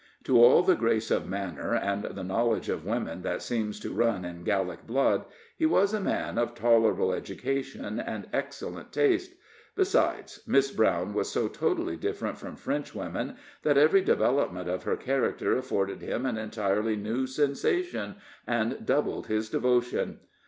[0.23, 4.25] To all the grace of manner, and the knowledge of women that seems to run
[4.25, 9.35] in Gallic blood, he was a man of tolerable education and excellent taste.
[9.75, 14.95] Besides, Miss Brown was so totally different from French women, that every development of her
[14.97, 18.15] character afforded him an entirely new sensation,
[18.47, 20.19] and doubled his devotion.